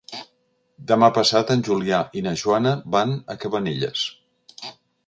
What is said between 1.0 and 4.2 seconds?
passat en Julià i na Joana van a Cabanelles.